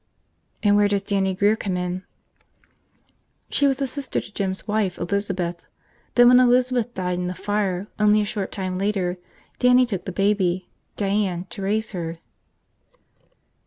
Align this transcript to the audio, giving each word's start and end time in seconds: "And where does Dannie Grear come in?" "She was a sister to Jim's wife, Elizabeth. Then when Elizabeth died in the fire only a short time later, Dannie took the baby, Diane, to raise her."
"And 0.63 0.75
where 0.75 0.87
does 0.87 1.03
Dannie 1.03 1.35
Grear 1.35 1.55
come 1.55 1.77
in?" 1.77 2.03
"She 3.51 3.67
was 3.67 3.79
a 3.79 3.85
sister 3.85 4.19
to 4.19 4.33
Jim's 4.33 4.67
wife, 4.67 4.97
Elizabeth. 4.97 5.61
Then 6.15 6.27
when 6.29 6.39
Elizabeth 6.39 6.95
died 6.95 7.19
in 7.19 7.27
the 7.27 7.35
fire 7.35 7.85
only 7.99 8.19
a 8.21 8.25
short 8.25 8.51
time 8.51 8.79
later, 8.79 9.19
Dannie 9.59 9.85
took 9.85 10.05
the 10.05 10.11
baby, 10.11 10.67
Diane, 10.95 11.45
to 11.51 11.61
raise 11.61 11.91
her." 11.91 12.17